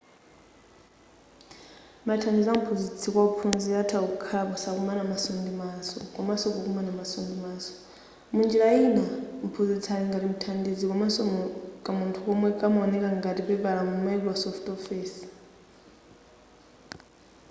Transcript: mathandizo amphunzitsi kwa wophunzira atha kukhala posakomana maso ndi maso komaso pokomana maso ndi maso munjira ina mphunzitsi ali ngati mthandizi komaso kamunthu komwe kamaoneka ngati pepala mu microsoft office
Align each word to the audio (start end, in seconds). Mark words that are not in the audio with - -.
mathandizo 2.07 2.49
amphunzitsi 2.53 3.07
kwa 3.13 3.21
wophunzira 3.25 3.77
atha 3.83 3.97
kukhala 4.11 4.43
posakomana 4.53 5.01
maso 5.11 5.29
ndi 5.39 5.51
maso 5.63 5.95
komaso 6.15 6.45
pokomana 6.55 6.91
maso 6.99 7.15
ndi 7.23 7.35
maso 7.45 7.71
munjira 8.33 8.65
ina 8.87 9.03
mphunzitsi 9.45 9.87
ali 9.93 10.05
ngati 10.09 10.27
mthandizi 10.33 10.83
komaso 10.91 11.19
kamunthu 11.85 12.19
komwe 12.25 12.47
kamaoneka 12.59 13.09
ngati 13.19 13.41
pepala 13.49 13.81
mu 13.89 13.95
microsoft 14.07 14.65
office 14.75 15.19